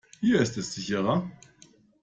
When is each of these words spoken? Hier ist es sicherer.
Hier 0.19 0.41
ist 0.41 0.57
es 0.57 0.73
sicherer. 0.73 1.29